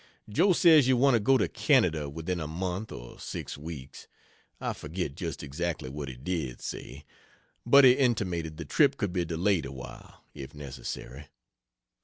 Jo 0.27 0.51
says 0.51 0.87
you 0.87 0.97
want 0.97 1.13
to 1.13 1.19
go 1.19 1.37
to 1.37 1.47
Canada 1.47 2.09
within 2.09 2.39
a 2.39 2.47
month 2.47 2.91
or 2.91 3.19
six 3.19 3.55
weeks 3.55 4.07
I 4.59 4.73
forget 4.73 5.13
just 5.13 5.43
exactly 5.43 5.91
what 5.91 6.09
he 6.09 6.15
did 6.15 6.59
say; 6.59 7.05
but 7.67 7.83
he 7.83 7.91
intimated 7.91 8.57
the 8.57 8.65
trip 8.65 8.97
could 8.97 9.13
be 9.13 9.25
delayed 9.25 9.67
a 9.67 9.71
while, 9.71 10.23
if 10.33 10.55
necessary. 10.55 11.27